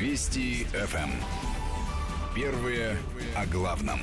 [0.00, 0.96] Вести ФМ.
[0.96, 1.10] Эм.
[2.34, 2.96] Первые
[3.36, 4.00] о главном.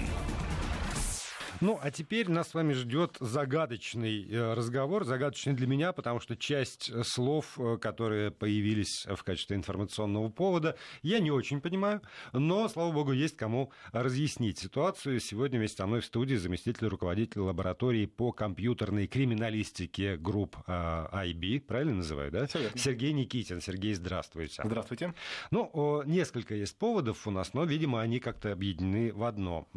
[1.59, 6.36] Ну, а теперь нас с вами ждет загадочный э, разговор, загадочный для меня, потому что
[6.36, 12.01] часть э, слов, э, которые появились в качестве информационного повода, я не очень понимаю,
[12.32, 15.20] но, слава богу, есть кому разъяснить ситуацию.
[15.20, 21.96] Сегодня вместе со мной в студии заместитель руководителя лаборатории по компьютерной криминалистике групп IB, правильно
[21.96, 22.47] называю, да?
[22.75, 23.61] Сергей Никитин.
[23.61, 24.61] Сергей, здравствуйте.
[24.64, 25.14] Здравствуйте.
[25.50, 29.68] Ну, несколько есть поводов у нас, но, видимо, они как-то объединены в одно.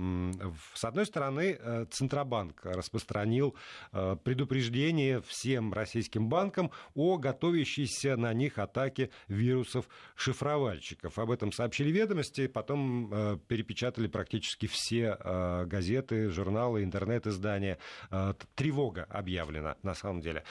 [0.74, 1.59] С одной стороны,
[1.91, 3.55] Центробанк распространил
[3.92, 11.19] э, предупреждение всем российским банкам о готовящейся на них атаке вирусов-шифровальщиков.
[11.19, 15.16] Об этом сообщили ведомости, потом э, перепечатали практически все
[15.66, 17.79] газеты, журналы, интернет-издания.
[18.55, 20.45] Тревога объявлена на самом деле.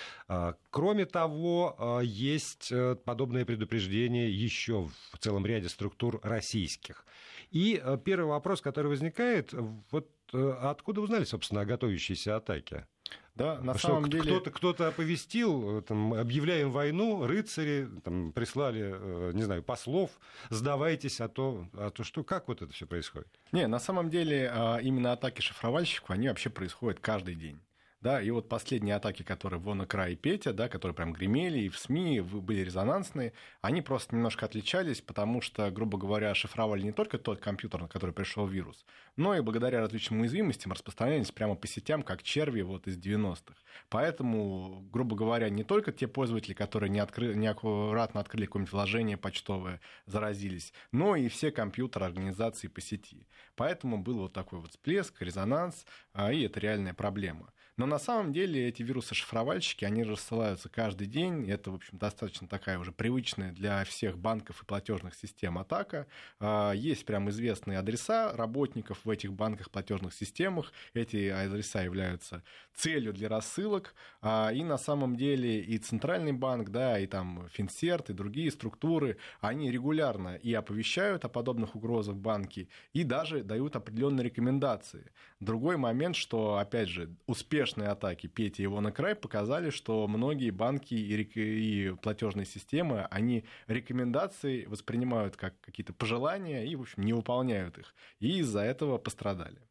[0.70, 2.72] Кроме того, есть
[3.06, 7.06] подобное предупреждение еще в целом ряде структур российских.
[7.52, 9.54] И первый вопрос, который возникает,
[9.92, 12.88] вот Э, откуда узнали, собственно, о готовящейся атаке?
[13.36, 14.24] Да, на Что, самом деле...
[14.24, 20.12] Кто-то, кто-то оповестил, э, там, объявляем войну, рыцари там, прислали, э, не знаю, послов,
[20.50, 23.30] сдавайтесь, а то, а то что, как вот это все происходит?
[23.54, 27.62] Не, на самом деле а, именно атаки шифровальщиков, они вообще происходят каждый день
[28.02, 31.70] да, и вот последние атаки, которые Вона Край и Петя, да, которые прям гремели и
[31.70, 37.18] в СМИ, были резонансные, они просто немножко отличались, потому что, грубо говоря, шифровали не только
[37.18, 38.86] тот компьютер, на который пришел вирус,
[39.18, 43.56] но и благодаря различным уязвимостям распространялись прямо по сетям, как черви вот из 90-х.
[43.90, 47.36] Поэтому, грубо говоря, не только те пользователи, которые не откры...
[47.36, 53.28] неаккуратно открыли какое-нибудь вложение почтовое, заразились, но и все компьютеры организации по сети.
[53.56, 57.52] Поэтому был вот такой вот всплеск, резонанс, а, и это реальная проблема.
[57.80, 61.50] Но на самом деле эти вирусы-шифровальщики, они рассылаются каждый день.
[61.50, 66.06] Это, в общем, достаточно такая уже привычная для всех банков и платежных систем атака.
[66.42, 70.74] А, есть прям известные адреса работников в этих банках, платежных системах.
[70.94, 72.44] Эти адреса являются
[72.76, 73.96] целью для рассылок.
[74.22, 79.16] А, и на самом деле и Центральный банк, да, и там Финсерт, и другие структуры,
[79.40, 85.14] они регулярно и оповещают о подобных угрозах банки, и даже дают определенные рекомендации.
[85.40, 90.52] Другой момент, что, опять же, успешно успешные атаки Пети его на край показали, что многие
[90.52, 97.14] банки и, и платежные системы, они рекомендации воспринимают как какие-то пожелания и, в общем, не
[97.14, 97.94] выполняют их.
[98.20, 99.62] И из-за этого пострадали.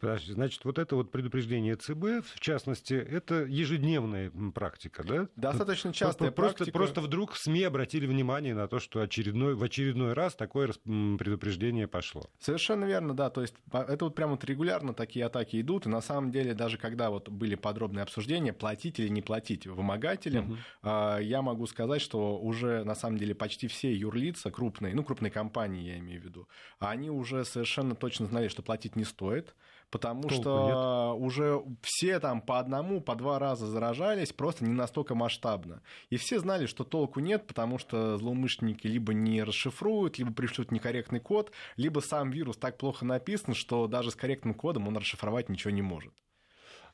[0.00, 5.28] Подожди, значит, вот это вот предупреждение ЦБ, в частности, это ежедневная практика, да?
[5.36, 6.78] Достаточно частая просто, практика.
[6.78, 12.24] Просто вдруг СМИ обратили внимание на то, что очередной, в очередной раз такое предупреждение пошло.
[12.38, 13.28] Совершенно верно, да.
[13.28, 16.78] То есть это вот прямо вот регулярно такие атаки идут, и на самом деле даже
[16.78, 20.88] когда вот были подробные обсуждения, платить или не платить вымогателям, угу.
[21.20, 25.90] я могу сказать, что уже на самом деле почти все юрлица крупные, ну крупные компании
[25.90, 29.54] я имею в виду, они уже совершенно точно знали, что платить не стоит,
[29.90, 31.26] потому Толку что нет.
[31.26, 35.82] уже все там по одному, по два раза заражались, просто не настолько масштабно.
[36.10, 41.20] И все знали, что толку нет, потому что злоумышленники либо не расшифруют, либо пришлют некорректный
[41.20, 45.70] код, либо сам вирус так плохо написан, что даже с корректным кодом он расшифровать ничего
[45.70, 46.12] не может.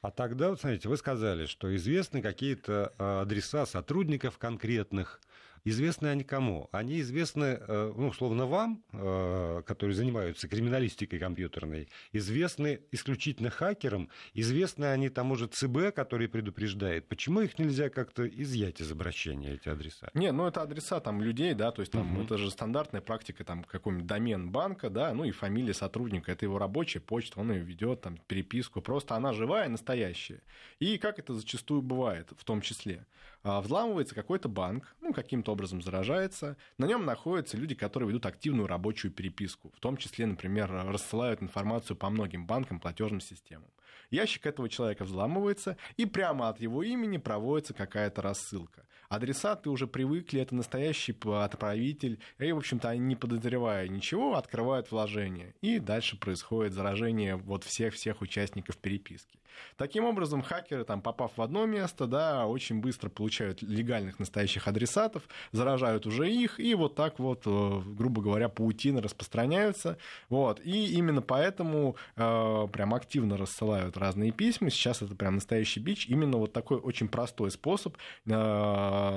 [0.03, 5.21] А тогда, вот смотрите, вы сказали, что известны какие-то а, адреса сотрудников конкретных,
[5.65, 6.69] Известны они кому?
[6.73, 14.87] Они известны, э, ну, условно, вам, э, которые занимаются криминалистикой компьютерной, известны исключительно хакерам, известны
[14.87, 17.09] они тому же ЦБ, который предупреждает.
[17.09, 20.11] Почему их нельзя как-то изъять из обращения, эти адреса?
[20.15, 22.25] Не, ну это адреса там людей, да, то есть там угу.
[22.25, 26.59] это же стандартная практика, там какой-нибудь домен банка, да, ну и фамилия сотрудника, это его
[26.59, 30.43] рабочая почта, он ее ведет, там, переписку, просто она живая, настоящая.
[30.79, 33.07] И как это зачастую бывает, в том числе,
[33.43, 36.57] взламывается какой-то банк, ну, каким-то образом заражается.
[36.79, 41.97] На нем находятся люди, которые ведут активную рабочую переписку, в том числе, например, рассылают информацию
[41.97, 43.71] по многим банкам, платежным системам.
[44.11, 48.85] Ящик этого человека взламывается, и прямо от его имени проводится какая-то рассылка.
[49.11, 55.53] Адресаты уже привыкли, это настоящий отправитель, и, в общем-то, они, не подозревая ничего, открывают вложение.
[55.63, 59.41] И дальше происходит заражение вот всех-всех участников переписки.
[59.77, 65.23] Таким образом, хакеры, там, попав в одно место, да, очень быстро получают легальных настоящих адресатов,
[65.53, 69.99] заражают уже их, и вот так вот, э, грубо говоря, паутины распространяются.
[70.29, 70.61] Вот.
[70.65, 74.71] И именно поэтому э, прям активно рассылают разные письма.
[74.71, 76.07] Сейчас это прям настоящий бич.
[76.07, 77.97] Именно вот такой очень простой способ
[78.27, 78.31] э,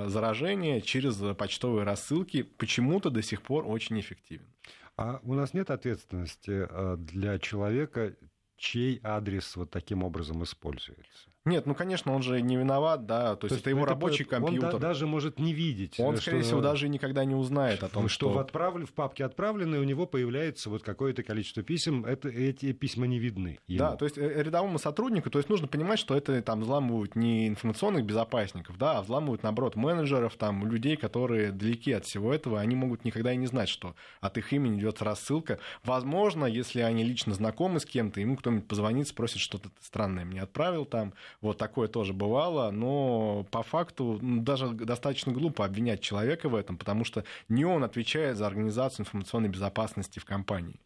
[0.07, 4.47] заражения через почтовые рассылки почему-то до сих пор очень эффективен.
[4.95, 8.15] А у нас нет ответственности э, для человека,
[8.57, 11.32] чей адрес вот таким образом используется?
[11.45, 14.23] Нет, ну, конечно, он же не виноват, да, то, то есть это его это рабочий
[14.23, 14.75] компьютер.
[14.75, 15.99] Он да, даже может не видеть.
[15.99, 18.29] Он, что, скорее всего, даже никогда не узнает о том, что...
[18.29, 22.71] Что в, отправлен, в папке отправлены, у него появляется вот какое-то количество писем, это, эти
[22.71, 23.59] письма не видны.
[23.67, 23.79] Ему.
[23.79, 27.49] Да, то есть э, рядовому сотруднику, то есть нужно понимать, что это там взламывают не
[27.49, 32.77] информационных безопасников, да, а взламывают, наоборот, менеджеров, там, людей, которые далеки от всего этого, они
[32.77, 35.59] могут никогда и не знать, что от их имени идет рассылка.
[35.83, 40.85] Возможно, если они лично знакомы с кем-то, ему кто-нибудь позвонит, спросит, что-то странное мне отправил
[40.85, 46.55] там, вот такое тоже бывало, но по факту ну, даже достаточно глупо обвинять человека в
[46.55, 50.79] этом, потому что не он отвечает за организацию информационной безопасности в компании.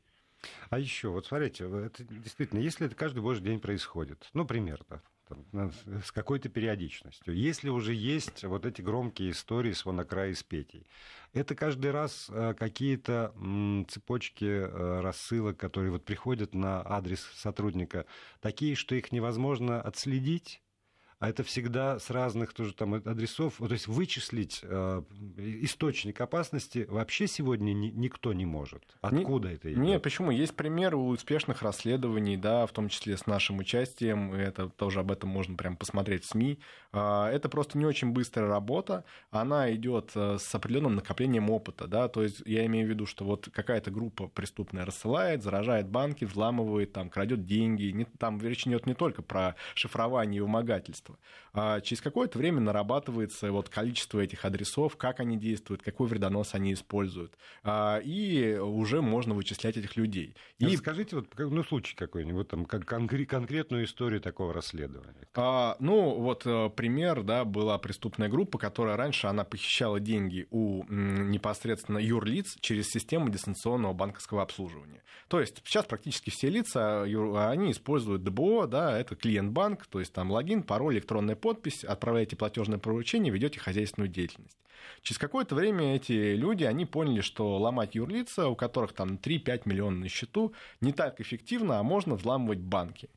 [0.70, 5.72] А еще, вот смотрите, это действительно, если это каждый божий день происходит, ну, примерно, там,
[6.04, 7.36] с какой-то периодичностью.
[7.36, 10.88] Если уже есть вот эти громкие истории с Вонокрая и с Петей,
[11.34, 13.34] это каждый раз э, какие-то
[13.90, 18.06] цепочки э, рассылок, которые вот приходят на адрес сотрудника,
[18.42, 20.62] такие, что их невозможно отследить,
[21.20, 23.56] а это всегда с разных тоже там адресов.
[23.58, 25.02] То есть вычислить э,
[25.38, 28.84] источник опасности вообще сегодня ни, никто не может.
[29.02, 29.84] Откуда не, это идет?
[29.84, 30.30] Нет, почему?
[30.30, 34.32] Есть примеры успешных расследований, да, в том числе с нашим участием.
[34.34, 36.60] Это тоже об этом можно прям посмотреть в СМИ.
[36.92, 39.04] А, это просто не очень быстрая работа.
[39.32, 42.10] Она идет э, с определенным накоплением опыта, да.
[42.10, 46.94] То есть я имею в виду, что вот какая-то группа преступная рассылает, заражает банки, взламывает,
[46.94, 47.86] там, крадет деньги.
[47.86, 51.18] Не, там речь идет не только про шифрование и вымогательство устройства.
[51.54, 56.74] А через какое-то время нарабатывается вот количество этих адресов, как они действуют, какой вредонос они
[56.74, 57.34] используют.
[57.64, 60.36] А, и уже можно вычислять этих людей.
[60.60, 60.68] И...
[60.68, 65.28] Расскажите вот ну, случай какой-нибудь, там, конкре- конкретную историю такого расследования.
[65.34, 70.84] А, ну, вот э, пример, да, была преступная группа, которая раньше, она похищала деньги у
[70.90, 75.02] непосредственно юрлиц через систему дистанционного банковского обслуживания.
[75.28, 80.32] То есть сейчас практически все лица, они используют ДБО, да, это клиент-банк, то есть там
[80.32, 84.58] логин, пароль, электронная подпись, отправляете платежное поручение, ведете хозяйственную деятельность.
[85.02, 90.00] Через какое-то время эти люди, они поняли, что ломать юрлица, у которых там 3-5 миллионов
[90.00, 93.10] на счету, не так эффективно, а можно взламывать банки.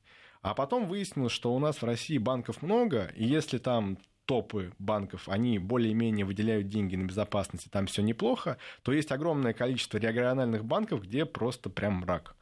[0.43, 5.29] А потом выяснилось, что у нас в России банков много, и если там топы банков,
[5.29, 10.65] они более-менее выделяют деньги на безопасность, и там все неплохо, то есть огромное количество региональных
[10.65, 12.37] банков, где просто прям мрак.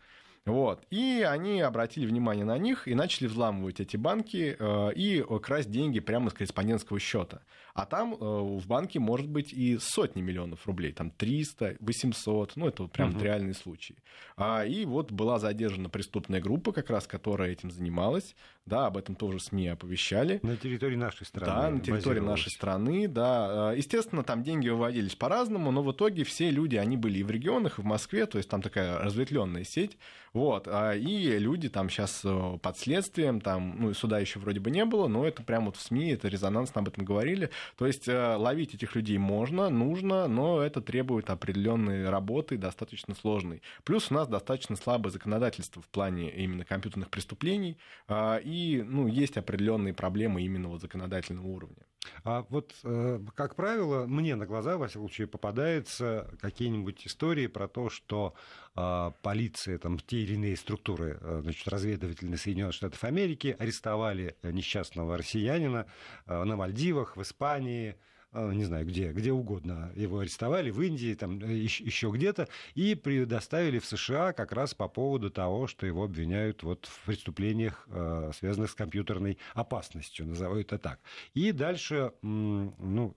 [0.49, 0.85] Вот.
[0.91, 6.00] И они обратили внимание на них и начали взламывать эти банки э, и красть деньги
[6.00, 7.43] прямо с корреспондентского счета.
[7.75, 12.69] А там э, в банке может быть и сотни миллионов рублей, там 300, 800, ну
[12.69, 13.21] это вот прям угу.
[13.21, 13.97] реальные случаи.
[14.37, 18.35] А, и вот была задержана преступная группа, как раз которая этим занималась,
[18.69, 20.38] да, об этом тоже СМИ оповещали.
[20.43, 21.53] На территории нашей страны.
[21.53, 23.73] Да, на территории нашей страны, да.
[23.73, 27.31] Э, естественно, там деньги выводились по-разному, но в итоге все люди, они были и в
[27.31, 29.97] регионах, и в Москве, то есть там такая разветвленная сеть.
[30.32, 30.69] Вот.
[30.69, 34.85] А, и люди там сейчас э, под следствием, там, ну, суда еще вроде бы не
[34.85, 37.50] было, но это прямо вот в СМИ, это резонансно об этом говорили.
[37.76, 43.62] То есть э, ловить этих людей можно, нужно, но это требует определенной работы, достаточно сложной.
[43.85, 49.37] Плюс у нас достаточно слабое законодательство в плане именно компьютерных преступлений, а, и ну, есть
[49.37, 51.87] определенные проблемы именно вот законодательного уровня.
[52.25, 57.69] А вот, э, как правило, мне на глаза, во всяком случае, попадаются какие-нибудь истории про
[57.69, 58.34] то, что
[58.75, 65.16] а, полиция, там, те или иные структуры э, значит, разведывательные Соединенных Штатов Америки арестовали несчастного
[65.19, 65.87] россиянина
[66.26, 67.96] э, на Мальдивах, в Испании,
[68.32, 73.87] не знаю где, где угодно его арестовали, в Индии, там еще где-то, и предоставили в
[73.87, 77.88] США как раз по поводу того, что его обвиняют вот в преступлениях,
[78.35, 81.00] связанных с компьютерной опасностью, назову это так.
[81.35, 83.16] И дальше, ну,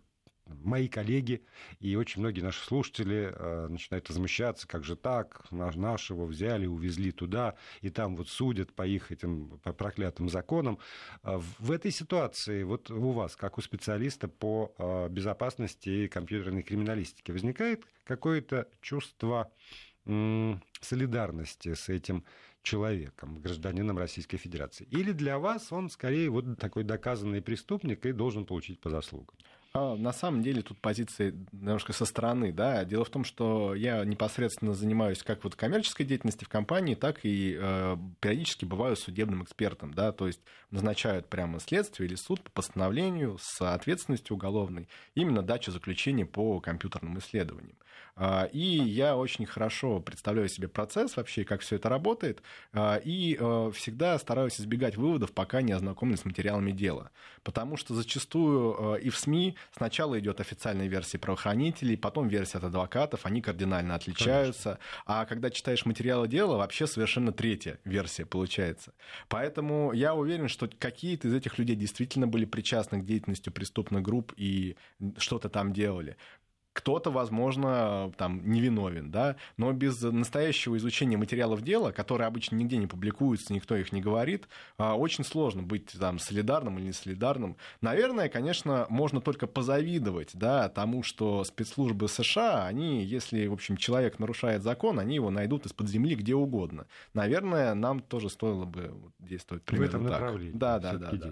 [0.64, 1.44] мои коллеги
[1.80, 7.56] и очень многие наши слушатели э, начинают возмущаться, как же так, нашего взяли, увезли туда,
[7.82, 10.80] и там вот судят по их этим по проклятым законам.
[11.24, 16.64] Э, в этой ситуации, вот у вас, как у специалиста по э, безопасности и компьютерной
[16.64, 19.52] криминалистике, возникает какое-то чувство
[20.82, 22.26] солидарности с этим
[22.64, 24.88] человеком, гражданином Российской Федерации?
[24.92, 29.36] Или для вас он скорее вот такой доказанный преступник и должен получить по заслугам?
[29.74, 32.52] А, на самом деле тут позиции немножко со стороны.
[32.52, 32.84] Да?
[32.84, 37.58] Дело в том, что я непосредственно занимаюсь как вот коммерческой деятельностью в компании, так и
[37.58, 39.94] э, периодически бываю судебным экспертом.
[39.94, 40.12] Да?
[40.12, 46.26] То есть назначают прямо следствие или суд по постановлению с ответственностью уголовной именно дачу заключения
[46.26, 47.78] по компьютерным исследованиям.
[48.16, 52.42] А, и я очень хорошо представляю себе процесс вообще, как все это работает,
[52.74, 57.12] а, и э, всегда стараюсь избегать выводов, пока не ознакомлюсь с материалами дела.
[57.44, 62.66] Потому что зачастую э, и в СМИ Сначала идет официальная версия правоохранителей, потом версия от
[62.66, 64.64] адвокатов, они кардинально отличаются.
[64.64, 64.80] Конечно.
[65.06, 68.94] А когда читаешь материалы дела, вообще совершенно третья версия получается.
[69.28, 74.34] Поэтому я уверен, что какие-то из этих людей действительно были причастны к деятельности преступных групп
[74.36, 74.76] и
[75.18, 76.18] что-то там делали
[76.74, 82.88] кто-то, возможно, там невиновен, да, но без настоящего изучения материалов дела, которые обычно нигде не
[82.88, 84.48] публикуются, никто их не говорит,
[84.78, 87.58] а, очень сложно быть там солидарным или не солидарным.
[87.82, 94.20] Наверное, конечно, можно только позавидовать, да, тому, что спецслужбы США, они, если, в общем, человек
[94.20, 96.88] нарушает закон, они его найдут из-под земли где угодно.
[97.14, 100.22] Наверное, нам тоже стоило бы действовать примерно В этом так.
[100.22, 100.52] направлении.
[100.54, 101.32] Да, да, да, да.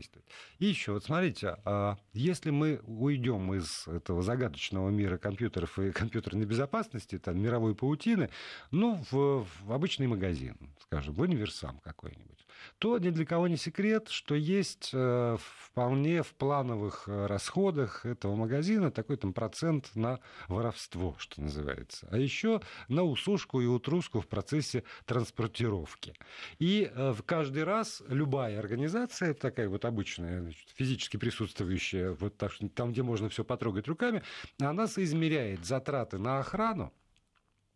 [0.59, 6.45] И еще, вот смотрите, а, если мы уйдем из этого загадочного мира компьютеров и компьютерной
[6.45, 8.29] безопасности, там, мировой паутины,
[8.71, 12.45] ну, в, в обычный магазин, скажем, в универсам какой-нибудь,
[12.79, 18.35] то ни для кого не секрет, что есть э, вполне в плановых э, расходах этого
[18.35, 22.07] магазина такой там процент на воровство, что называется.
[22.09, 26.13] А еще на усушку и утруску в процессе транспортировки.
[26.57, 32.41] И э, каждый раз любая организация, такая вот обычная, значит, физически присутствующая, вот
[32.73, 34.23] там, где можно все потрогать руками,
[34.59, 36.93] она соизмеряет затраты на охрану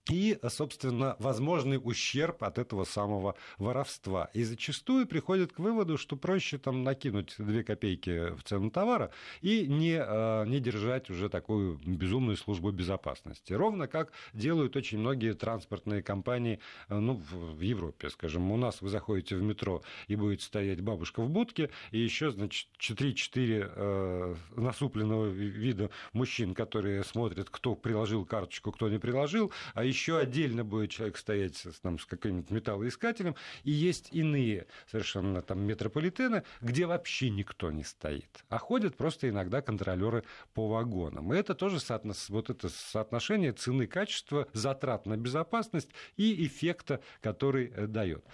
[0.10, 4.29] и, собственно, возможный ущерб от этого самого воровства.
[4.33, 9.65] И зачастую приходят к выводу, что проще там накинуть 2 копейки в цену товара и
[9.67, 13.53] не, э, не держать уже такую безумную службу безопасности.
[13.53, 18.10] Ровно как делают очень многие транспортные компании э, ну, в Европе.
[18.10, 22.31] Скажем, у нас вы заходите в метро и будет стоять бабушка в будке, и еще,
[22.31, 29.92] значит, 3-4 э, насупленного вида мужчин, которые смотрят, кто приложил карточку, кто не приложил, а
[29.93, 36.43] еще отдельно будет человек стоять там, с каким-нибудь металлоискателем, и есть иные совершенно там метрополитены,
[36.62, 40.23] где вообще никто не стоит, а ходят просто иногда контролеры
[40.55, 41.31] по вагонам.
[41.31, 42.29] И это тоже соотнос...
[42.29, 48.25] вот это соотношение цены качества, затрат на безопасность и эффекта, который э, дает.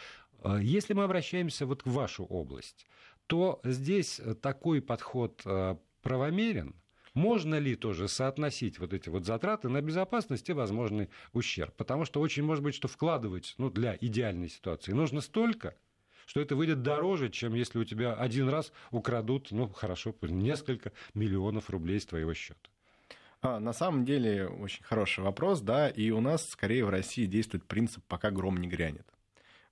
[0.43, 2.87] Э, если мы обращаемся вот в вашу область,
[3.27, 6.73] то здесь такой подход э, правомерен–
[7.13, 11.75] можно ли тоже соотносить вот эти вот затраты на безопасность и возможный ущерб?
[11.75, 15.75] Потому что очень может быть, что вкладывать ну, для идеальной ситуации нужно столько,
[16.25, 21.69] что это выйдет дороже, чем если у тебя один раз украдут, ну, хорошо, несколько миллионов
[21.69, 22.69] рублей с твоего счета.
[23.41, 27.65] А, на самом деле, очень хороший вопрос, да, и у нас скорее в России действует
[27.65, 29.07] принцип «пока гром не грянет».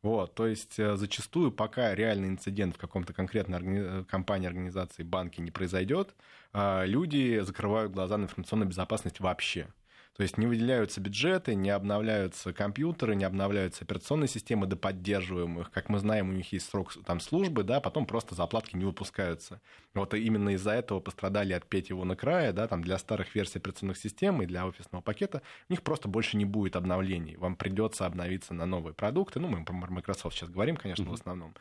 [0.03, 4.03] Вот, то есть э, зачастую, пока реальный инцидент в каком-то конкретной органи...
[4.05, 6.15] компании, организации, банке не произойдет,
[6.53, 9.67] а, люди закрывают глаза на информационную безопасность вообще.
[10.17, 15.69] То есть не выделяются бюджеты, не обновляются компьютеры, не обновляются операционные системы до поддерживаемых.
[15.69, 19.61] Как мы знаем, у них есть срок там, службы, да, потом просто заплатки не выпускаются.
[19.93, 23.97] Вот именно из-за этого пострадали от Пети на края, да, там для старых версий операционных
[23.97, 27.35] систем и для офисного пакета у них просто больше не будет обновлений.
[27.35, 29.39] Вам придется обновиться на новые продукты.
[29.39, 31.11] Ну, мы про Microsoft сейчас говорим, конечно, mm-hmm.
[31.11, 31.53] в основном.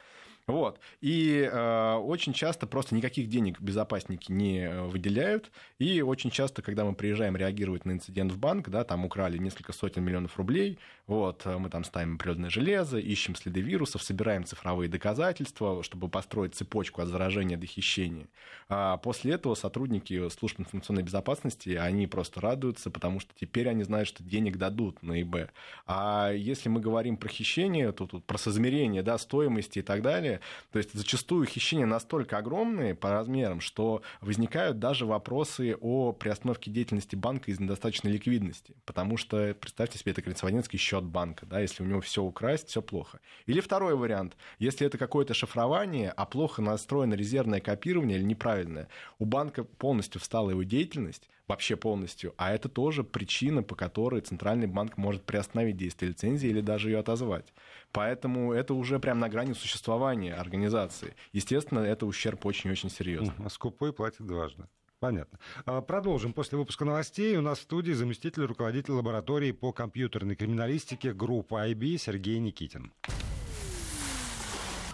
[0.46, 0.78] Вот.
[1.00, 5.50] И э, очень часто просто никаких денег безопасники не э, выделяют.
[5.80, 9.72] И очень часто, когда мы приезжаем реагировать на инцидент в банк, да, там украли несколько
[9.72, 14.88] сотен миллионов рублей, вот, э, мы там ставим природное железо, ищем следы вирусов, собираем цифровые
[14.88, 18.28] доказательства, чтобы построить цепочку от заражения до хищения.
[18.68, 24.06] А после этого сотрудники служб информационной безопасности, они просто радуются, потому что теперь они знают,
[24.08, 25.50] что денег дадут на ИБ.
[25.86, 30.35] А если мы говорим про хищение, то тут про соизмерение да, стоимости и так далее,
[30.72, 37.16] то есть зачастую хищения настолько огромные по размерам, что возникают даже вопросы о приостановке деятельности
[37.16, 38.74] банка из недостаточной ликвидности.
[38.84, 42.82] Потому что, представьте себе, это корреспондентский счет банка, да, если у него все украсть, все
[42.82, 43.20] плохо.
[43.46, 48.88] Или второй вариант, если это какое-то шифрование, а плохо настроено резервное копирование или неправильное,
[49.18, 54.66] у банка полностью встала его деятельность, вообще полностью, а это тоже причина, по которой Центральный
[54.66, 57.52] банк может приостановить действие лицензии или даже ее отозвать.
[57.92, 61.14] Поэтому это уже прям на грани существования организации.
[61.32, 63.34] Естественно, это ущерб очень-очень серьезный.
[63.44, 64.64] А скупой платит дважды.
[64.98, 65.38] Понятно.
[65.66, 67.36] А, продолжим после выпуска новостей.
[67.36, 72.92] У нас в студии заместитель руководителя лаборатории по компьютерной криминалистике группы IB Сергей Никитин.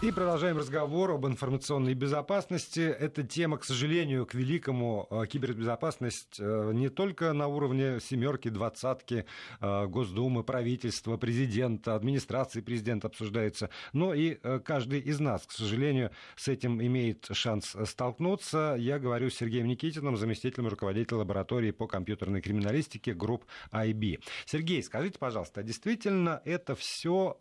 [0.03, 2.81] И продолжаем разговор об информационной безопасности.
[2.81, 9.23] Эта тема, к сожалению, к великому э, кибербезопасность э, не только на уровне семерки, двадцатки
[9.61, 16.49] э, Госдумы, правительства, президента, администрации президента обсуждается, но и каждый из нас, к сожалению, с
[16.49, 18.75] этим имеет шанс столкнуться.
[18.77, 24.19] Я говорю с Сергеем Никитиным, заместителем руководителя лаборатории по компьютерной криминалистике групп IB.
[24.47, 27.39] Сергей, скажите, пожалуйста, а действительно это все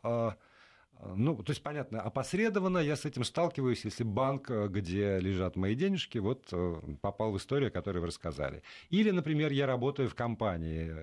[1.04, 6.18] ну, то есть, понятно, опосредованно я с этим сталкиваюсь, если банк, где лежат мои денежки,
[6.18, 6.52] вот
[7.00, 8.62] попал в историю, которую вы рассказали.
[8.90, 10.94] Или, например, я работаю в компании,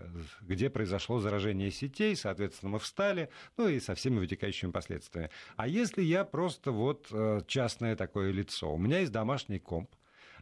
[0.42, 5.30] где произошло заражение сетей, соответственно, мы встали, ну и со всеми вытекающими последствиями.
[5.58, 7.12] А если я просто вот
[7.48, 9.90] частное такое лицо, у меня есть домашний комп,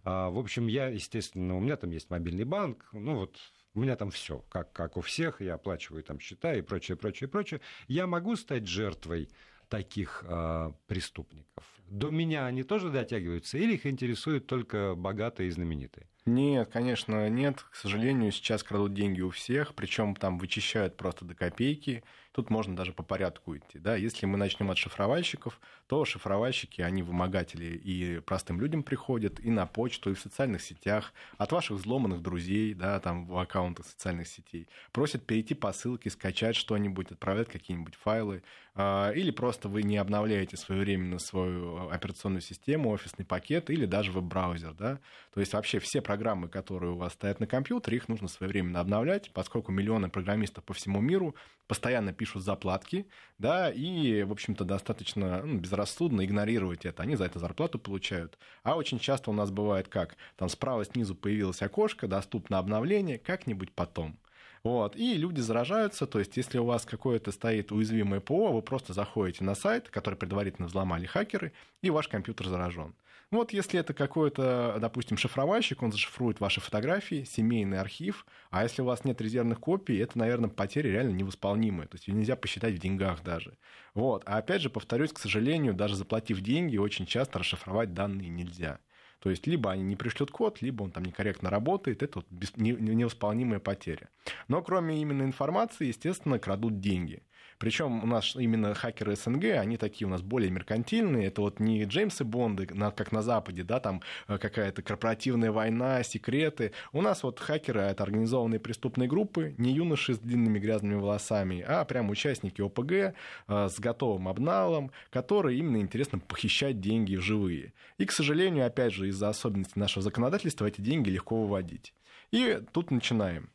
[0.03, 3.37] а, в общем, я, естественно, у меня там есть мобильный банк, ну вот
[3.77, 7.27] у меня там все, как, как у всех, я оплачиваю там счета и прочее, прочее,
[7.27, 7.61] прочее.
[7.87, 9.29] Я могу стать жертвой
[9.69, 11.63] таких э, преступников?
[11.87, 16.09] До меня они тоже дотягиваются или их интересуют только богатые и знаменитые?
[16.27, 17.65] Нет, конечно, нет.
[17.71, 22.03] К сожалению, сейчас крадут деньги у всех, причем там вычищают просто до копейки.
[22.33, 23.79] Тут можно даже по порядку идти.
[23.79, 23.95] Да?
[23.95, 29.65] Если мы начнем от шифровальщиков, то шифровальщики, они вымогатели и простым людям приходят, и на
[29.65, 34.67] почту, и в социальных сетях, от ваших взломанных друзей, да, там в аккаунтах социальных сетей.
[34.91, 38.43] Просят перейти по ссылке, скачать что-нибудь, отправлять какие-нибудь файлы.
[38.79, 44.75] А, или просто вы не обновляете своевременно свою операционную систему, офисный пакет, или даже веб-браузер.
[44.75, 44.99] Да?
[45.33, 49.31] То есть вообще все программы, которые у вас стоят на компьютере, их нужно своевременно обновлять,
[49.33, 53.07] поскольку миллионы программистов по всему миру постоянно пишут заплатки,
[53.39, 57.01] да, и, в общем-то, достаточно ну, безрассудно игнорировать это.
[57.01, 58.37] Они за это зарплату получают.
[58.61, 60.17] А очень часто у нас бывает как?
[60.35, 64.19] Там справа снизу появилось окошко, доступно обновление, как-нибудь потом.
[64.63, 64.95] Вот.
[64.95, 69.43] И люди заражаются, то есть если у вас какое-то стоит уязвимое ПО, вы просто заходите
[69.43, 72.95] на сайт, который предварительно взломали хакеры, и ваш компьютер заражен.
[73.29, 78.85] Вот если это какой-то, допустим, шифровальщик, он зашифрует ваши фотографии, семейный архив, а если у
[78.85, 82.79] вас нет резервных копий, это, наверное, потери реально невосполнимые, то есть ее нельзя посчитать в
[82.79, 83.57] деньгах даже.
[83.93, 84.23] Вот.
[84.25, 88.79] А опять же, повторюсь, к сожалению, даже заплатив деньги, очень часто расшифровать данные нельзя.
[89.19, 93.59] То есть либо они не пришлют код, либо он там некорректно работает, это вот невосполнимая
[93.59, 94.09] потеря.
[94.47, 97.23] Но кроме именно информации, естественно, крадут деньги.
[97.57, 101.27] Причем у нас именно хакеры СНГ, они такие у нас более меркантильные.
[101.27, 106.71] Это вот не Джеймсы Бонды, как на Западе, да, там э, какая-то корпоративная война, секреты.
[106.93, 111.83] У нас вот хакеры— это организованные преступные группы, не юноши с длинными грязными волосами, а
[111.85, 113.13] прям участники ОПГ э,
[113.47, 117.73] с готовым обналом, которые именно интересно похищать деньги живые.
[117.97, 121.93] И, к сожалению, опять же, из-за особенностей нашего законодательства эти деньги легко выводить.
[122.31, 123.49] И тут начинаем.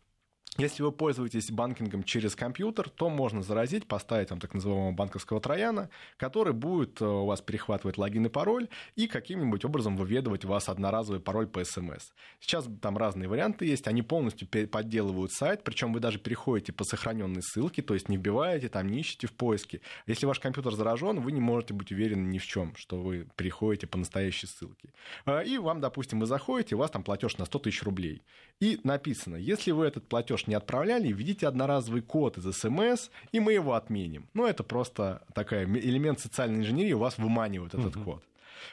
[0.58, 5.88] Если вы пользуетесь банкингом через компьютер, то можно заразить, поставить там так называемого банковского трояна,
[6.18, 10.68] который будет э, у вас перехватывать логин и пароль и каким-нибудь образом выведывать у вас
[10.68, 12.10] одноразовый пароль по СМС.
[12.38, 17.42] Сейчас там разные варианты есть, они полностью подделывают сайт, причем вы даже переходите по сохраненной
[17.42, 19.80] ссылке, то есть не вбиваете, там не ищете в поиске.
[20.06, 23.86] Если ваш компьютер заражен, вы не можете быть уверены ни в чем, что вы переходите
[23.86, 24.92] по настоящей ссылке.
[25.24, 28.20] Э, и вам, допустим, вы заходите, у вас там платеж на 100 тысяч рублей.
[28.60, 33.40] И написано, если вы этот платеж платеж не отправляли, введите одноразовый код из СМС, и
[33.40, 34.28] мы его отменим.
[34.34, 38.04] Ну, это просто такой элемент социальной инженерии, у вас выманивают этот uh-huh.
[38.04, 38.24] код.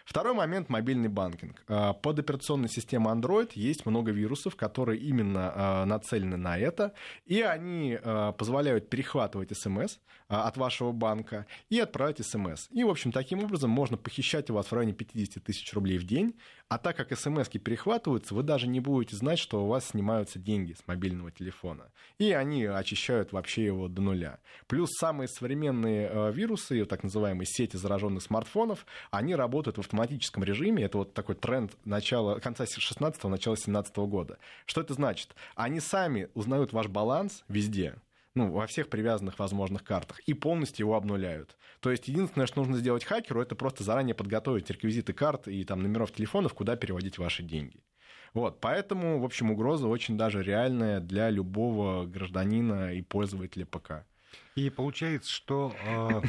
[0.06, 1.64] Второй момент– мобильный банкинг.
[1.68, 6.94] А, под операционной системой Android есть много вирусов, которые именно а, нацелены на это,
[7.26, 9.98] и они а, позволяют перехватывать смс
[10.30, 12.68] от вашего банка и отправить смс.
[12.72, 16.06] И, в общем, таким образом можно похищать у вас в районе 50 тысяч рублей в
[16.06, 16.36] день,
[16.70, 20.74] а так как смс перехватываются, вы даже не будете знать, что у вас снимаются деньги
[20.74, 21.92] с мобильного телефона.
[22.20, 24.40] И они очищают вообще его до нуля.
[24.68, 30.84] Плюс самые современные вирусы, так называемые сети зараженных смартфонов, они работают в автоматическом режиме.
[30.84, 34.38] Это вот такой тренд начала, конца 16-го, начала 17 -го года.
[34.66, 35.36] Что это значит?
[35.56, 37.96] Они сами узнают ваш баланс везде,
[38.36, 41.58] ну, во всех привязанных возможных картах и полностью его обнуляют.
[41.80, 45.82] То есть единственное, что нужно сделать хакеру, это просто заранее подготовить реквизиты карт и там
[45.82, 47.84] номеров телефонов, куда переводить ваши деньги.
[48.34, 54.06] Вот, поэтому, в общем, угроза очень даже реальная для любого гражданина и пользователя ПК.
[54.56, 56.22] И получается, что э,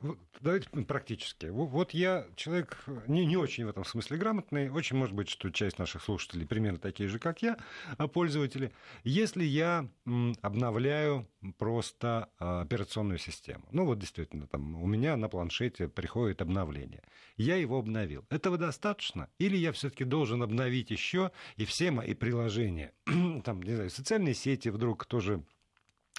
[0.00, 1.46] вот, давайте практически.
[1.46, 4.70] Вот я человек не, не очень в этом смысле грамотный.
[4.70, 7.56] Очень может быть, что часть наших слушателей примерно такие же, как я,
[7.98, 8.72] а, пользователи.
[9.04, 9.88] Если я
[10.42, 17.02] обновляю просто а, операционную систему, ну вот действительно, там у меня на планшете приходит обновление.
[17.36, 18.24] Я его обновил.
[18.30, 19.28] Этого достаточно?
[19.38, 22.92] Или я все-таки должен обновить еще и все мои приложения?
[23.44, 25.44] там, не знаю, социальные сети вдруг тоже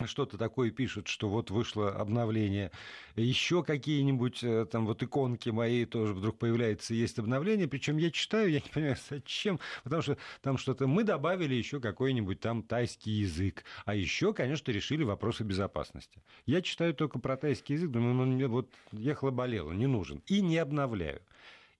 [0.05, 2.71] что-то такое пишут, что вот вышло обновление,
[3.15, 8.49] еще какие-нибудь э, там вот иконки мои тоже вдруг появляются, есть обновление, причем я читаю,
[8.49, 13.63] я не понимаю, зачем, потому что там что-то мы добавили еще какой-нибудь там тайский язык,
[13.85, 16.23] а еще, конечно, решили вопросы безопасности.
[16.45, 20.57] Я читаю только про тайский язык, думаю, ну, мне вот ехало-болело, не нужен, и не
[20.57, 21.21] обновляю.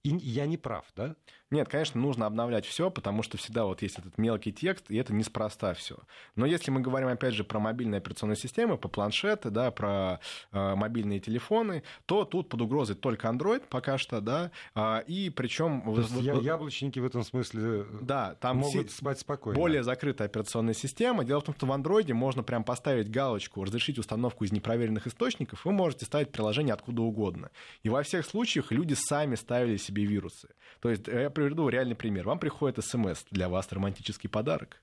[0.04, 1.16] И я не прав, да?
[1.50, 5.14] Нет, конечно, нужно обновлять все, потому что всегда вот есть этот мелкий текст, и это
[5.14, 5.96] неспроста все.
[6.34, 10.20] Но если мы говорим, опять же, про мобильные операционные системы, по планшеты, да, про
[10.52, 15.84] э, мобильные телефоны, то тут под угрозой только Android пока что, да, э, и причем...
[16.20, 19.58] я, яблочники в этом смысле да, там могут си- спать спокойно.
[19.58, 21.24] Более закрытая операционная система.
[21.24, 25.64] Дело в том, что в Android можно прям поставить галочку, разрешить установку из непроверенных источников,
[25.64, 27.50] вы можете ставить приложение откуда угодно.
[27.84, 30.48] И во всех случаях люди сами ставили себе вирусы.
[30.80, 32.26] То есть, я приведу реальный пример.
[32.26, 34.80] Вам приходит смс для вас романтический подарок.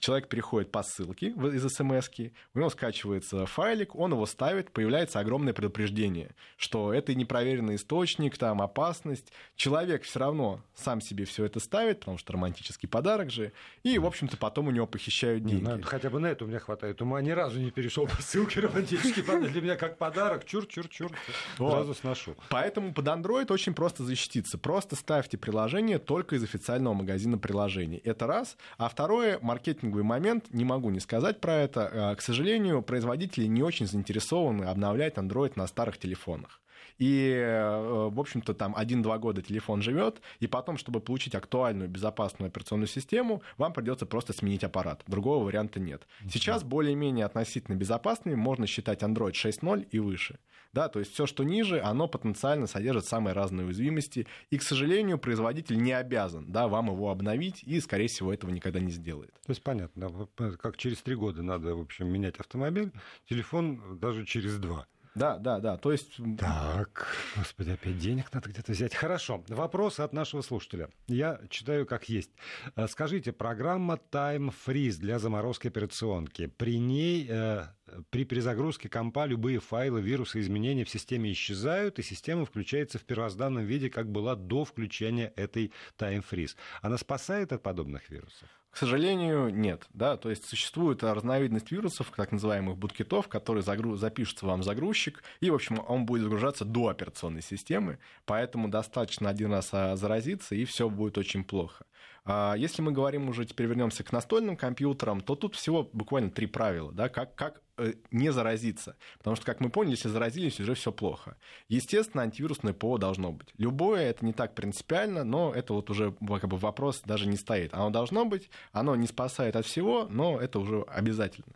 [0.00, 2.08] Человек переходит по ссылке из смс,
[2.54, 8.62] у него скачивается файлик, он его ставит, появляется огромное предупреждение, что это непроверенный источник, там
[8.62, 9.32] опасность.
[9.56, 14.06] Человек все равно сам себе все это ставит, потому что романтический подарок же, и, в
[14.06, 15.64] общем-то, потом у него похищают деньги.
[15.64, 17.20] Ну, хотя бы на это у меня хватает ума.
[17.20, 19.52] Ни разу не перешел по ссылке романтический подарок.
[19.52, 21.10] Для меня как подарок, чур-чур-чур,
[21.56, 22.36] сразу сношу.
[22.48, 24.58] Поэтому под Android очень просто защититься.
[24.58, 28.00] Просто ставьте приложение только из официального магазина приложений.
[28.04, 28.56] Это раз.
[28.76, 31.90] А второе, маркетинг маркетинговый момент, не могу не сказать про это.
[31.92, 36.60] Э, к сожалению, производители не очень заинтересованы обновлять Android на старых телефонах.
[36.98, 42.48] И, э, в общем-то, там 1-2 года телефон живет, и потом, чтобы получить актуальную, безопасную
[42.48, 45.02] операционную систему, вам придется просто сменить аппарат.
[45.06, 46.06] Другого варианта нет.
[46.30, 50.38] Сейчас более-менее относительно безопасными можно считать Android 6.0 и выше.
[50.72, 55.18] Да, то есть все, что ниже, оно потенциально содержит самые разные уязвимости, и, к сожалению,
[55.18, 59.32] производитель не обязан да, вам его обновить, и, скорее всего, этого никогда не сделает.
[59.46, 60.28] То есть понятно,
[60.60, 62.92] как через три года надо, в общем, менять автомобиль,
[63.28, 64.86] телефон даже через два.
[65.18, 65.76] Да, да, да.
[65.76, 66.20] То есть...
[66.38, 68.94] Так, господи, опять денег надо где-то взять.
[68.94, 69.44] Хорошо.
[69.48, 70.90] Вопрос от нашего слушателя.
[71.08, 72.30] Я читаю как есть.
[72.76, 76.46] Э, скажите, программа Time Freeze для заморозки операционки.
[76.46, 77.66] При ней э,
[78.10, 83.64] при перезагрузке компа любые файлы, вирусы, изменения в системе исчезают, и система включается в первозданном
[83.64, 86.56] виде, как была до включения этой Time Freeze.
[86.82, 88.48] Она спасает от подобных вирусов?
[88.70, 89.86] К сожалению, нет.
[89.92, 90.16] Да?
[90.16, 93.96] То есть существует разновидность вирусов, так называемых буткетов, которые загру...
[93.96, 99.52] запишется вам загрузчик, и, в общем, он будет загружаться до операционной системы, поэтому достаточно один
[99.52, 101.84] раз а, заразиться, и все будет очень плохо.
[102.30, 106.46] А если мы говорим уже, теперь вернемся к настольным компьютерам, то тут всего буквально три
[106.46, 108.96] правила, да, как, как э, не заразиться.
[109.16, 111.38] Потому что, как мы поняли, если заразились, уже все плохо.
[111.68, 113.48] Естественно, антивирусное ПО должно быть.
[113.56, 117.72] Любое это не так принципиально, но это вот уже как бы вопрос даже не стоит.
[117.72, 121.54] Оно должно быть, оно не спасает от всего, но это уже обязательно.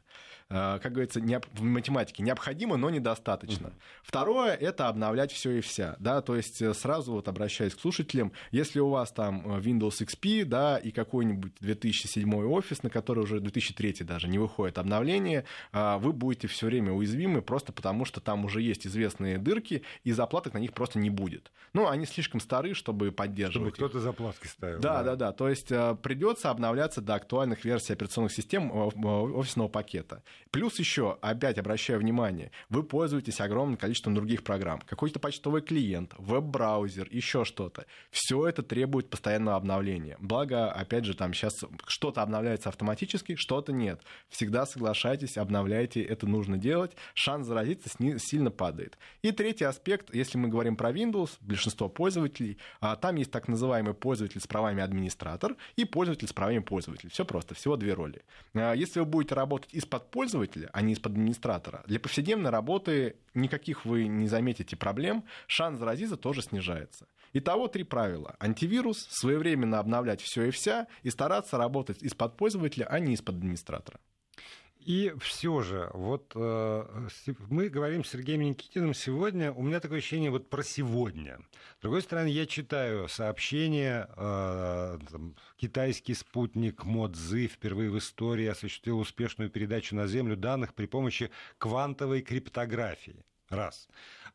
[0.53, 1.21] Э, как говорится,
[1.55, 3.69] в математике необходимо, но недостаточно.
[3.69, 4.03] Mm-hmm.
[4.03, 5.97] Второе– это обновлять все и вся.
[5.99, 6.21] Да?
[6.21, 10.45] То есть э, сразу вот обращаясь к слушателям, если у вас там э, Windows XP
[10.45, 16.49] да, и какой-нибудь 2007 офис, на который уже 2003 даже не выходит обновление, вы будете
[16.49, 20.73] все время уязвимы просто потому, что там уже есть известные дырки, и заплаток на них
[20.73, 21.51] просто не будет.
[21.73, 23.75] Ну, они слишком стары, чтобы поддерживать.
[23.75, 24.81] Чтобы кто-то заплатки ставил.
[24.81, 25.33] Да, да, да, да.
[25.33, 30.23] То есть придется обновляться до актуальных версий операционных систем офисного пакета.
[30.51, 34.81] Плюс еще, опять обращаю внимание, вы пользуетесь огромным количеством других программ.
[34.87, 37.87] Какой-то почтовый клиент, веб-браузер, еще что-то.
[38.11, 40.17] Все это требует постоянного обновления.
[40.21, 44.03] Благо, опять же, там сейчас что-то обновляется автоматически, что-то нет.
[44.29, 46.93] Всегда соглашайтесь, обновляйте, это нужно делать.
[47.15, 48.99] Шанс заразиться сильно падает.
[49.23, 53.95] И третий аспект, если мы говорим про Windows, большинство пользователей, а, там есть так называемый
[53.95, 57.11] пользователь с правами администратор и пользователь с правами пользователя.
[57.11, 58.23] Все просто, всего две роли.
[58.55, 61.83] А, если вы будете работать из-под пользователя, пользователя, а не из-под администратора.
[61.89, 67.09] Для повседневной работы никаких вы не заметите проблем, шанс заразиться тоже снижается.
[67.33, 68.37] Итого три правила.
[68.39, 73.99] Антивирус, своевременно обновлять все и вся и стараться работать из-под пользователя, а не из-под администратора.
[74.85, 77.09] И все же, вот э,
[77.49, 81.39] мы говорим с Сергеем Никитиным сегодня, у меня такое ощущение вот про сегодня.
[81.79, 88.99] С другой стороны, я читаю сообщения, э, там, китайский спутник Модзы впервые в истории осуществил
[88.99, 93.25] успешную передачу на Землю данных при помощи квантовой криптографии.
[93.53, 93.87] Раз.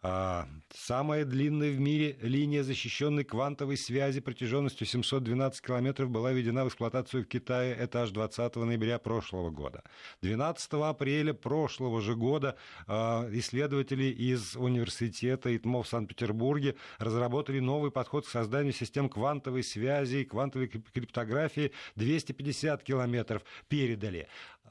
[0.03, 6.67] А, самая длинная в мире линия защищенной квантовой связи протяженностью 712 километров была введена в
[6.67, 7.73] эксплуатацию в Китае.
[7.73, 9.81] Это аж 20 ноября прошлого года.
[10.21, 18.27] 12 апреля прошлого же года а, исследователи из университета ИТМО в Санкт-Петербурге разработали новый подход
[18.27, 21.71] к созданию систем квантовой связи и квантовой криптографии.
[21.95, 24.27] 250 километров передали.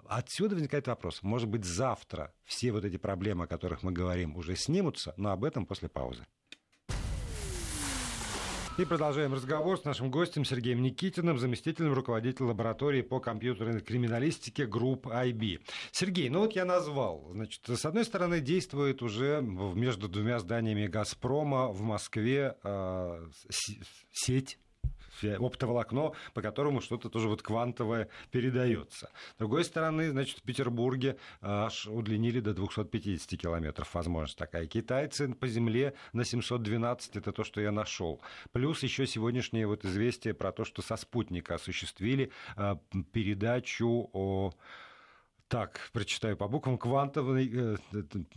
[0.09, 4.57] Отсюда возникает вопрос, может быть, завтра все вот эти проблемы, о которых мы говорим, уже
[4.57, 6.25] снимутся, но об этом после паузы.
[8.79, 15.07] И продолжаем разговор с нашим гостем Сергеем Никитиным, заместителем руководителя лаборатории по компьютерной криминалистике групп
[15.07, 15.61] IB.
[15.93, 17.31] Сергей, ну вот я назвал.
[17.33, 23.29] Значит, с одной стороны, действует уже между двумя зданиями «Газпрома» в Москве э,
[24.13, 24.59] сеть
[25.25, 29.11] оптоволокно, по которому что-то тоже вот квантовое передается.
[29.35, 34.67] С другой стороны, значит, в Петербурге аж удлинили до 250 километров возможность такая.
[34.67, 38.21] Китайцы по земле на 712, это то, что я нашел.
[38.53, 42.79] Плюс еще сегодняшнее вот известие про то, что со спутника осуществили а,
[43.13, 44.53] передачу о
[45.49, 47.77] так, прочитаю по буквам, квантовой, э,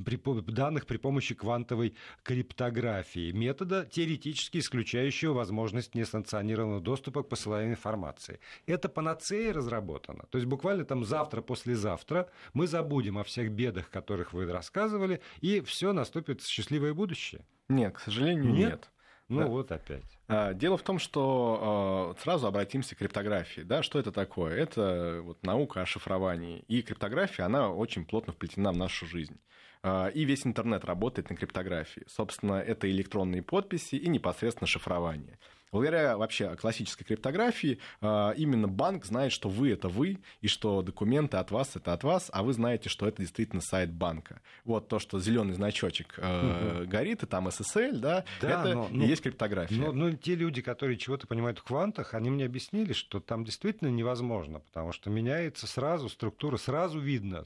[0.05, 8.39] при, данных при помощи квантовой криптографии, метода, теоретически исключающего возможность несанкционированного доступа к посылаемой информации.
[8.67, 10.25] Это панацея разработана.
[10.29, 15.93] То есть буквально там завтра-послезавтра мы забудем о всех бедах, которых вы рассказывали, и все
[15.93, 17.45] наступит счастливое будущее.
[17.69, 18.69] Нет, к сожалению, нет.
[18.69, 18.91] нет.
[19.29, 19.45] Ну да.
[19.45, 20.19] вот опять.
[20.27, 23.61] А, дело в том, что а, сразу обратимся к криптографии.
[23.61, 24.55] Да, что это такое?
[24.55, 26.63] Это вот наука о шифровании.
[26.67, 29.39] И криптография, она очень плотно вплетена в нашу жизнь.
[29.83, 32.03] А, и весь интернет работает на криптографии.
[32.07, 35.37] Собственно, это электронные подписи и непосредственно шифрование.
[35.71, 41.37] Благодаря вообще классической криптографии, а, именно банк знает, что вы это вы, и что документы
[41.37, 44.41] от вас это от вас, а вы знаете, что это действительно сайт банка.
[44.65, 46.87] Вот то, что зеленый значочек угу.
[46.87, 49.77] горит, и там SSL, да, да это но, и есть криптография.
[49.77, 53.89] Но, но те люди, которые чего-то понимают в квантах, они мне объяснили, что там действительно
[53.89, 57.45] невозможно, потому что меняется сразу структура, сразу видно,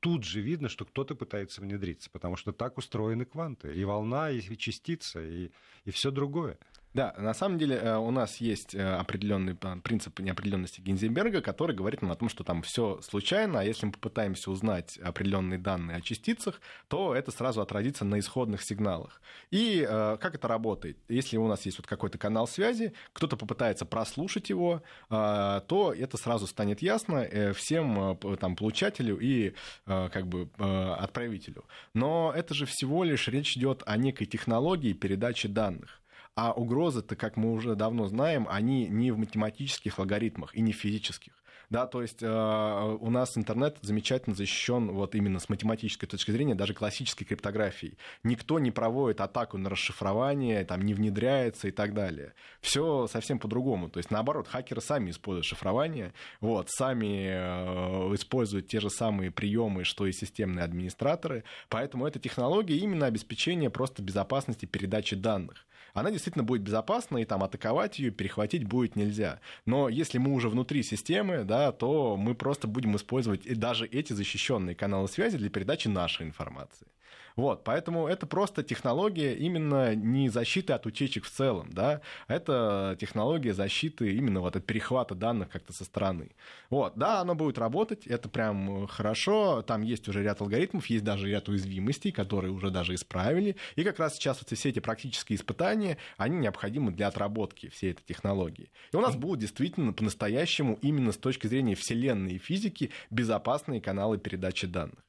[0.00, 3.74] тут же видно, что кто-то пытается внедриться, потому что так устроены кванты.
[3.74, 5.50] И волна, и частица, и,
[5.84, 6.58] и все другое.
[6.94, 12.02] Да, на самом деле э, у нас есть э, определенный принцип неопределенности Гинзенберга, который говорит
[12.02, 16.00] нам о том, что там все случайно, а если мы попытаемся узнать определенные данные о
[16.00, 19.20] частицах, то это сразу отразится на исходных сигналах.
[19.50, 20.96] И э, как это работает?
[21.08, 26.46] Если у нас есть вот какой-то канал связи, кто-то попытается прослушать его, то это сразу
[26.46, 29.54] станет ясно всем там, получателю и
[29.84, 31.64] как бы отправителю.
[31.92, 36.00] Но это же всего лишь речь идет о некой технологии передачи данных.
[36.36, 40.76] А угрозы-то, как мы уже давно знаем, они не в математических алгоритмах и не в
[40.76, 41.32] физических.
[41.70, 46.54] Да, то есть э, у нас интернет замечательно защищен вот именно с математической точки зрения,
[46.54, 47.98] даже классической криптографией.
[48.22, 52.34] Никто не проводит атаку на расшифрование, там не внедряется и так далее.
[52.60, 53.88] Все совсем по-другому.
[53.88, 59.84] То есть наоборот, хакеры сами используют шифрование, вот, сами э, используют те же самые приемы,
[59.84, 61.44] что и системные администраторы.
[61.68, 67.42] Поэтому эта технология именно обеспечение просто безопасности передачи данных она действительно будет безопасна, и там
[67.44, 69.40] атаковать ее, перехватить будет нельзя.
[69.64, 74.74] Но если мы уже внутри системы, да, то мы просто будем использовать даже эти защищенные
[74.74, 76.88] каналы связи для передачи нашей информации.
[77.36, 83.52] Вот, поэтому это просто технология именно не защиты от утечек в целом, да, это технология
[83.52, 86.30] защиты именно вот от перехвата данных как-то со стороны.
[86.70, 91.28] Вот, да, оно будет работать, это прям хорошо, там есть уже ряд алгоритмов, есть даже
[91.28, 95.98] ряд уязвимостей, которые уже даже исправили, и как раз сейчас вот все эти практические испытания,
[96.16, 98.70] они необходимы для отработки всей этой технологии.
[98.92, 104.18] И у нас будут действительно по-настоящему именно с точки зрения вселенной и физики безопасные каналы
[104.18, 105.04] передачи данных.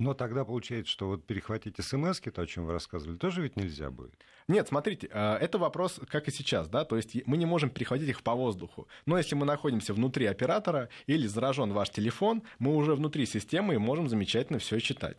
[0.00, 3.90] Но тогда получается, что вот перехватить смс то, о чем вы рассказывали, тоже ведь нельзя
[3.90, 4.14] будет.
[4.48, 8.08] Нет, смотрите, а, это вопрос, как и сейчас, да, то есть мы не можем перехватить
[8.08, 8.88] их по воздуху.
[9.04, 13.78] Но если мы находимся внутри оператора или заражен ваш телефон, мы уже внутри системы и
[13.78, 15.18] можем замечательно все читать.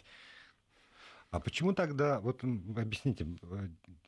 [1.31, 3.25] А почему тогда, вот объясните,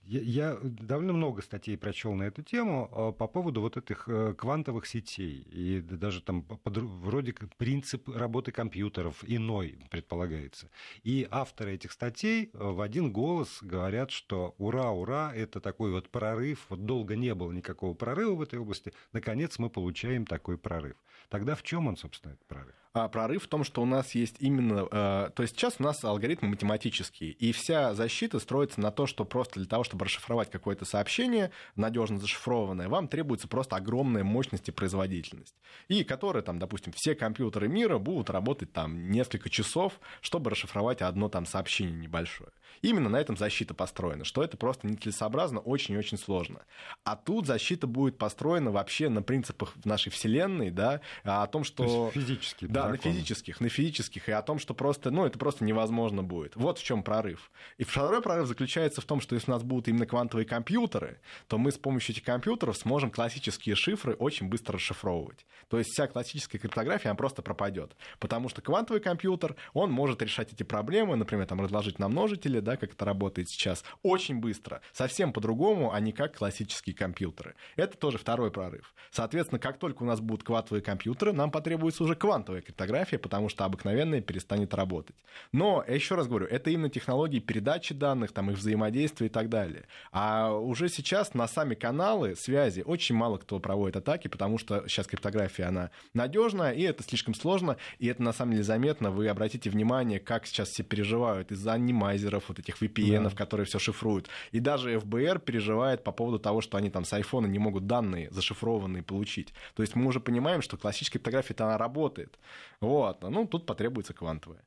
[0.03, 4.85] я довольно много статей прочел на эту тему а, по поводу вот этих э, квантовых
[4.85, 5.47] сетей.
[5.49, 10.69] И даже там вроде как принцип работы компьютеров иной предполагается.
[11.03, 16.09] И авторы этих статей э, в один голос говорят, что ура, ура, это такой вот
[16.09, 16.65] прорыв.
[16.67, 18.91] Вот долго не было никакого прорыва в этой области.
[19.13, 20.97] Наконец мы получаем такой прорыв.
[21.33, 22.75] Тогда в чем он, собственно, этот прорыв?
[22.93, 24.87] А прорыв в том, что у нас есть именно...
[24.91, 29.25] Э, то есть сейчас у нас алгоритмы математические, и вся защита строится на то, что
[29.25, 34.71] просто для того, чтобы расшифровать какое-то сообщение, надежно зашифрованное, вам требуется просто огромная мощность и
[34.71, 35.55] производительность.
[35.87, 41.29] И которые, там, допустим, все компьютеры мира будут работать там несколько часов, чтобы расшифровать одно
[41.29, 42.51] там сообщение небольшое.
[42.83, 46.59] Именно на этом защита построена, что это просто нецелесообразно, очень и очень сложно.
[47.05, 51.83] А тут защита будет построена вообще на принципах нашей Вселенной, да, о том, что...
[51.83, 55.63] То физически, да, на физических, на физических, и о том, что просто, ну, это просто
[55.63, 56.55] невозможно будет.
[56.55, 57.51] Вот в чем прорыв.
[57.77, 61.57] И второй прорыв заключается в том, что если у нас будут именно квантовые компьютеры, то
[61.57, 65.45] мы с помощью этих компьютеров сможем классические шифры очень быстро расшифровывать.
[65.69, 67.95] То есть вся классическая криптография, она просто пропадет.
[68.19, 72.77] Потому что квантовый компьютер, он может решать эти проблемы, например, там, разложить на множители, да,
[72.77, 77.55] как это работает сейчас, очень быстро, совсем по-другому, а не как классические компьютеры.
[77.75, 78.93] Это тоже второй прорыв.
[79.11, 81.02] Соответственно, как только у нас будут квантовые компьютеры,
[81.33, 85.15] нам потребуется уже квантовая криптография потому что обыкновенная перестанет работать.
[85.51, 89.85] Но, еще раз говорю, это именно технологии передачи данных, там, их взаимодействия и так далее.
[90.11, 95.07] А уже сейчас на сами каналы связи очень мало кто проводит атаки, потому что сейчас
[95.07, 99.11] криптография, она надежная, и это слишком сложно, и это на самом деле заметно.
[99.11, 103.29] Вы обратите внимание, как сейчас все переживают из-за анимайзеров, вот этих VPN, да.
[103.29, 104.29] которые все шифруют.
[104.51, 108.29] И даже ФБР переживает по поводу того, что они там с айфона не могут данные
[108.31, 109.53] зашифрованные получить.
[109.75, 112.39] То есть мы уже понимаем, что классическая криптография, она работает.
[112.81, 113.21] Вот.
[113.21, 114.63] Ну, тут потребуется квантовая.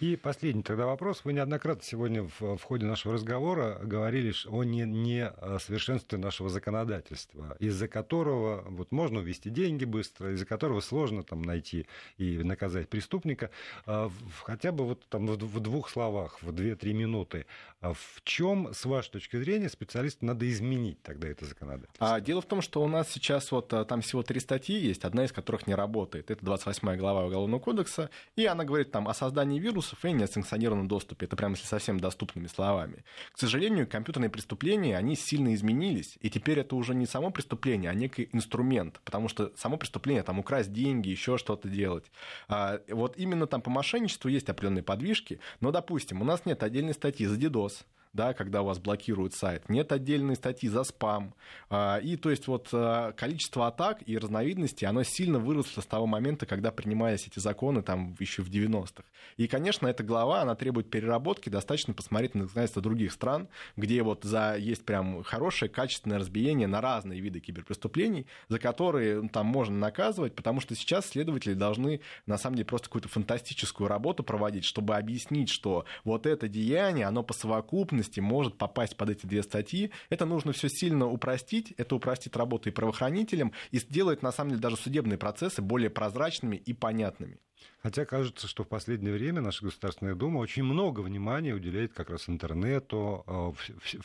[0.00, 1.22] И последний тогда вопрос.
[1.24, 8.64] Вы неоднократно сегодня в, в ходе нашего разговора говорили о несовершенстве нашего законодательства, из-за которого
[8.68, 13.50] вот, можно увести деньги быстро, из-за которого сложно там, найти и наказать преступника.
[13.86, 14.10] А,
[14.42, 17.46] хотя бы вот, там, в двух словах, в 2-3 минуты,
[17.80, 22.14] а в чем, с вашей точки зрения, специалисту надо изменить тогда это законодательство?
[22.14, 25.04] А, дело в том, что у нас сейчас вот а, там всего три статьи есть,
[25.04, 26.30] одна из которых не работает.
[26.30, 31.26] Это 28 глава Уголовного кодекса, и она говорит там о создании вирусов и несанкционированном доступе.
[31.26, 33.04] Это прямо если совсем доступными словами.
[33.32, 37.94] К сожалению, компьютерные преступления, они сильно изменились, и теперь это уже не само преступление, а
[37.94, 42.10] некий инструмент, потому что само преступление, там, украсть деньги, еще что-то делать.
[42.48, 46.94] А, вот именно там по мошенничеству есть определенные подвижки, но, допустим, у нас нет отдельной
[46.94, 51.34] статьи за DDoS, да, когда у вас блокируют сайт, нет отдельной статьи за спам.
[51.70, 56.06] А, и то есть вот а, количество атак и разновидностей, оно сильно выросло с того
[56.06, 59.04] момента, когда принимались эти законы там еще в 90-х.
[59.36, 64.24] И, конечно, эта глава, она требует переработки, достаточно посмотреть на законодательство других стран, где вот
[64.24, 69.76] за есть прям хорошее, качественное разбиение на разные виды киберпреступлений, за которые ну, там можно
[69.78, 74.96] наказывать, потому что сейчас следователи должны, на самом деле, просто какую-то фантастическую работу проводить, чтобы
[74.96, 79.90] объяснить, что вот это деяние, оно по совокупности преступности может попасть под эти две статьи.
[80.10, 84.62] Это нужно все сильно упростить, это упростит работу и правоохранителям, и сделает, на самом деле,
[84.62, 87.38] даже судебные процессы более прозрачными и понятными.
[87.82, 92.28] Хотя кажется, что в последнее время наша Государственная Дума очень много внимания уделяет как раз
[92.28, 93.52] интернету, а,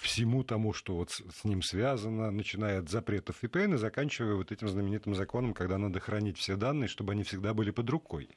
[0.01, 4.67] всему тому, что вот с ним связано, начиная от запретов VPN и заканчивая вот этим
[4.67, 8.29] знаменитым законом, когда надо хранить все данные, чтобы они всегда были под рукой.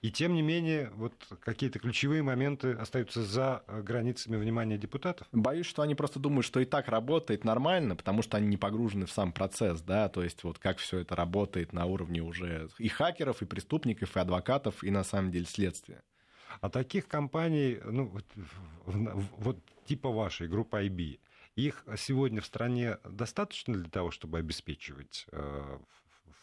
[0.00, 5.26] И тем не менее, вот какие-то ключевые моменты остаются за э, границами внимания депутатов.
[5.32, 9.06] Боюсь, что они просто думают, что и так работает нормально, потому что они не погружены
[9.06, 12.88] в сам процесс, да, то есть вот как все это работает на уровне уже и
[12.88, 16.02] хакеров, и преступников, и адвокатов, и на самом деле следствия.
[16.60, 18.24] А таких компаний, ну, вот,
[18.86, 21.18] вот типа вашей, группа IB,
[21.56, 25.78] их сегодня в стране достаточно для того, чтобы обеспечивать э,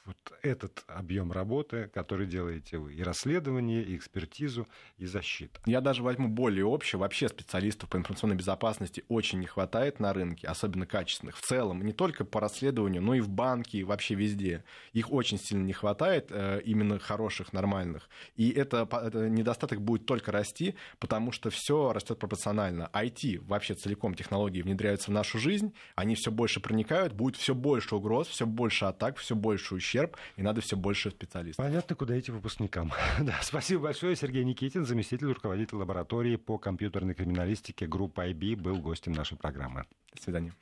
[0.06, 5.60] вот этот объем работы, который делаете вы, и расследование, и экспертизу, и защиту.
[5.66, 7.00] Я даже возьму более общее.
[7.00, 11.38] Вообще специалистов по информационной безопасности очень не хватает на рынке, особенно качественных.
[11.38, 14.64] В целом, не только по расследованию, но и в банке, и вообще везде.
[14.94, 18.08] Их очень сильно не хватает, э, именно хороших, нормальных.
[18.36, 22.90] И это, это недостаток будет только расти, потому что все растет пропорционально.
[22.94, 27.96] IT, вообще целиком технологии внедряются в нашу жизнь, они все больше проникают, будет все больше
[27.96, 31.64] угроз, все больше атак, все больше ущерб ущерб, и надо все больше специалистов.
[31.64, 32.92] Понятно, куда идти выпускникам.
[33.20, 34.16] да, спасибо большое.
[34.16, 39.86] Сергей Никитин, заместитель руководителя лаборатории по компьютерной криминалистике группы IB, был гостем нашей программы.
[40.14, 40.56] До свидания.